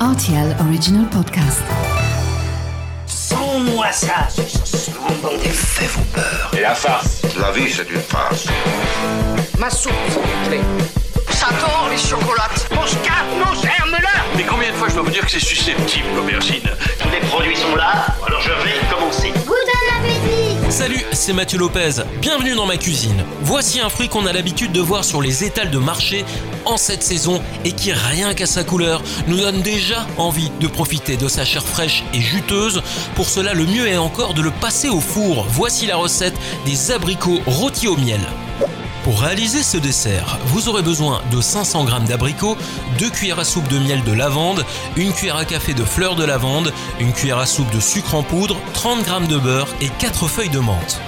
RTL 0.00 0.54
Original 0.60 1.06
Podcast. 1.08 1.62
Sans-moi 3.06 3.90
ça, 3.92 4.28
ce 4.28 4.90
bon 4.90 5.38
des 5.42 5.48
faits 5.48 5.88
vos 5.90 6.02
peurs. 6.12 6.50
Et 6.56 6.60
la 6.60 6.74
farce 6.74 7.22
La 7.40 7.50
vie, 7.50 7.70
c'est 7.72 7.88
une 7.90 8.00
farce. 8.00 8.46
Ma 9.58 9.70
soupe, 9.70 9.92
s'il 10.10 10.20
vous 10.20 10.48
plaît. 10.48 10.60
Ça 11.30 11.46
tord 11.60 11.88
les 11.90 11.96
chocolates. 11.96 12.68
Mon 12.74 12.86
scarpe, 12.86 13.26
mon 13.38 13.54
germe-là 13.54 14.08
Mais 14.36 14.42
combien 14.44 14.70
de 14.70 14.76
fois 14.76 14.88
je 14.88 14.94
dois 14.94 15.02
vous 15.04 15.10
dire 15.10 15.24
que 15.24 15.30
c'est 15.30 15.40
susceptible, 15.40 16.08
l'aubergine? 16.14 16.68
Tous 17.00 17.08
les 17.10 17.20
produits 17.28 17.56
sont 17.56 17.74
là, 17.74 18.06
alors 18.26 18.42
je 18.42 18.50
vais 18.50 18.74
commencer. 18.94 19.32
Salut, 20.76 21.02
c'est 21.12 21.32
Mathieu 21.32 21.58
Lopez. 21.58 22.02
Bienvenue 22.20 22.54
dans 22.54 22.66
ma 22.66 22.76
cuisine. 22.76 23.24
Voici 23.40 23.80
un 23.80 23.88
fruit 23.88 24.10
qu'on 24.10 24.26
a 24.26 24.32
l'habitude 24.34 24.72
de 24.72 24.80
voir 24.82 25.06
sur 25.06 25.22
les 25.22 25.42
étals 25.42 25.70
de 25.70 25.78
marché 25.78 26.26
en 26.66 26.76
cette 26.76 27.02
saison 27.02 27.40
et 27.64 27.72
qui, 27.72 27.94
rien 27.94 28.34
qu'à 28.34 28.44
sa 28.44 28.62
couleur, 28.62 29.02
nous 29.26 29.38
donne 29.38 29.62
déjà 29.62 30.06
envie 30.18 30.50
de 30.60 30.66
profiter 30.66 31.16
de 31.16 31.28
sa 31.28 31.46
chair 31.46 31.64
fraîche 31.64 32.04
et 32.12 32.20
juteuse. 32.20 32.82
Pour 33.14 33.30
cela, 33.30 33.54
le 33.54 33.64
mieux 33.64 33.88
est 33.88 33.96
encore 33.96 34.34
de 34.34 34.42
le 34.42 34.50
passer 34.50 34.90
au 34.90 35.00
four. 35.00 35.46
Voici 35.48 35.86
la 35.86 35.96
recette 35.96 36.36
des 36.66 36.90
abricots 36.90 37.40
rôtis 37.46 37.88
au 37.88 37.96
miel. 37.96 38.20
Pour 39.06 39.20
réaliser 39.20 39.62
ce 39.62 39.76
dessert, 39.76 40.36
vous 40.46 40.68
aurez 40.68 40.82
besoin 40.82 41.22
de 41.30 41.40
500 41.40 41.86
g 41.86 41.92
d'abricots, 42.08 42.56
2 42.98 43.08
cuillères 43.10 43.38
à 43.38 43.44
soupe 43.44 43.68
de 43.68 43.78
miel 43.78 44.02
de 44.02 44.10
lavande, 44.10 44.64
une 44.96 45.12
cuillère 45.12 45.36
à 45.36 45.44
café 45.44 45.74
de 45.74 45.84
fleurs 45.84 46.16
de 46.16 46.24
lavande, 46.24 46.72
une 46.98 47.12
cuillère 47.12 47.38
à 47.38 47.46
soupe 47.46 47.72
de 47.72 47.78
sucre 47.78 48.16
en 48.16 48.24
poudre, 48.24 48.56
30 48.72 49.04
g 49.04 49.26
de 49.28 49.38
beurre 49.38 49.68
et 49.80 49.90
4 50.00 50.26
feuilles 50.26 50.48
de 50.48 50.58
menthe. 50.58 51.00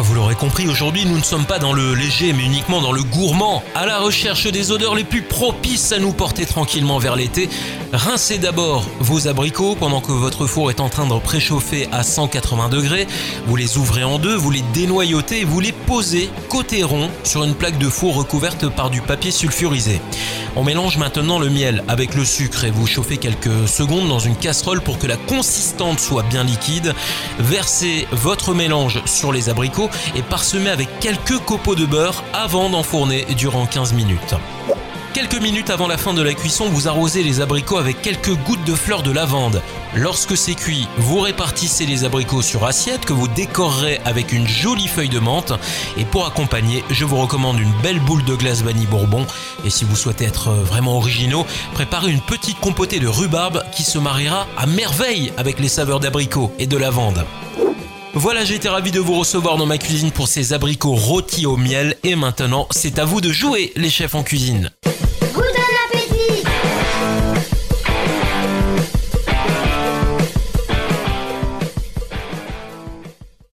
Vous 0.00 0.14
l'aurez 0.14 0.36
compris, 0.36 0.68
aujourd'hui 0.68 1.04
nous 1.06 1.18
ne 1.18 1.24
sommes 1.24 1.44
pas 1.44 1.58
dans 1.58 1.72
le 1.72 1.92
léger 1.92 2.32
mais 2.32 2.44
uniquement 2.44 2.80
dans 2.80 2.92
le 2.92 3.02
gourmand, 3.02 3.64
à 3.74 3.84
la 3.84 3.98
recherche 3.98 4.46
des 4.46 4.70
odeurs 4.70 4.94
les 4.94 5.02
plus 5.02 5.22
propices 5.22 5.90
à 5.90 5.98
nous 5.98 6.12
porter 6.12 6.46
tranquillement 6.46 6.98
vers 6.98 7.16
l'été. 7.16 7.48
Rincez 7.92 8.38
d'abord 8.38 8.86
vos 9.00 9.26
abricots 9.26 9.74
pendant 9.74 10.00
que 10.00 10.12
votre 10.12 10.46
four 10.46 10.70
est 10.70 10.78
en 10.78 10.88
train 10.88 11.06
de 11.06 11.18
préchauffer 11.18 11.88
à 11.90 12.04
180 12.04 12.68
degrés. 12.68 13.08
Vous 13.46 13.56
les 13.56 13.76
ouvrez 13.76 14.04
en 14.04 14.18
deux, 14.18 14.36
vous 14.36 14.52
les 14.52 14.62
dénoyautez 14.72 15.40
et 15.40 15.44
vous 15.44 15.58
les 15.58 15.72
posez 15.72 16.30
côté 16.48 16.84
rond 16.84 17.10
sur 17.24 17.42
une 17.42 17.54
plaque 17.54 17.78
de 17.78 17.88
four 17.88 18.14
recouverte 18.14 18.68
par 18.68 18.90
du 18.90 19.00
papier 19.00 19.32
sulfurisé. 19.32 20.00
On 20.58 20.64
mélange 20.64 20.96
maintenant 20.96 21.38
le 21.38 21.50
miel 21.50 21.84
avec 21.86 22.16
le 22.16 22.24
sucre 22.24 22.64
et 22.64 22.72
vous 22.72 22.84
chauffez 22.84 23.16
quelques 23.16 23.68
secondes 23.68 24.08
dans 24.08 24.18
une 24.18 24.34
casserole 24.34 24.80
pour 24.80 24.98
que 24.98 25.06
la 25.06 25.16
consistance 25.16 26.00
soit 26.00 26.24
bien 26.24 26.42
liquide. 26.42 26.94
Versez 27.38 28.08
votre 28.10 28.54
mélange 28.54 29.00
sur 29.04 29.30
les 29.30 29.50
abricots 29.50 29.88
et 30.16 30.22
parsemez 30.22 30.70
avec 30.70 30.88
quelques 30.98 31.38
copeaux 31.44 31.76
de 31.76 31.86
beurre 31.86 32.24
avant 32.32 32.70
d'enfourner 32.70 33.24
durant 33.36 33.66
15 33.66 33.92
minutes. 33.92 34.34
Quelques 35.14 35.40
minutes 35.40 35.70
avant 35.70 35.88
la 35.88 35.96
fin 35.96 36.12
de 36.12 36.22
la 36.22 36.34
cuisson, 36.34 36.68
vous 36.68 36.86
arrosez 36.86 37.22
les 37.22 37.40
abricots 37.40 37.78
avec 37.78 38.02
quelques 38.02 38.34
gouttes 38.44 38.64
de 38.64 38.74
fleurs 38.74 39.02
de 39.02 39.10
lavande. 39.10 39.62
Lorsque 39.94 40.36
c'est 40.36 40.54
cuit, 40.54 40.86
vous 40.98 41.20
répartissez 41.20 41.86
les 41.86 42.04
abricots 42.04 42.42
sur 42.42 42.64
assiette 42.64 43.06
que 43.06 43.14
vous 43.14 43.26
décorerez 43.26 44.00
avec 44.04 44.32
une 44.32 44.46
jolie 44.46 44.86
feuille 44.86 45.08
de 45.08 45.18
menthe. 45.18 45.52
Et 45.96 46.04
pour 46.04 46.26
accompagner, 46.26 46.84
je 46.90 47.04
vous 47.04 47.16
recommande 47.16 47.58
une 47.58 47.72
belle 47.82 48.00
boule 48.00 48.24
de 48.24 48.34
glace 48.34 48.62
vanille 48.62 48.86
bourbon. 48.86 49.26
Et 49.64 49.70
si 49.70 49.84
vous 49.84 49.96
souhaitez 49.96 50.26
être 50.26 50.50
vraiment 50.50 50.96
originaux, 50.96 51.46
préparez 51.72 52.12
une 52.12 52.20
petite 52.20 52.60
compotée 52.60 53.00
de 53.00 53.08
rhubarbe 53.08 53.64
qui 53.72 53.84
se 53.84 53.98
mariera 53.98 54.46
à 54.58 54.66
merveille 54.66 55.32
avec 55.36 55.58
les 55.58 55.68
saveurs 55.68 56.00
d'abricots 56.00 56.52
et 56.58 56.66
de 56.66 56.76
lavande. 56.76 57.24
Voilà, 58.14 58.44
j'ai 58.44 58.56
été 58.56 58.68
ravi 58.68 58.90
de 58.90 59.00
vous 59.00 59.14
recevoir 59.14 59.56
dans 59.56 59.66
ma 59.66 59.78
cuisine 59.78 60.10
pour 60.10 60.28
ces 60.28 60.52
abricots 60.52 60.94
rôtis 60.94 61.46
au 61.46 61.56
miel. 61.56 61.96
Et 62.04 62.14
maintenant, 62.14 62.66
c'est 62.70 62.98
à 62.98 63.04
vous 63.04 63.20
de 63.20 63.32
jouer, 63.32 63.72
les 63.76 63.90
chefs 63.90 64.14
en 64.14 64.22
cuisine. 64.22 64.70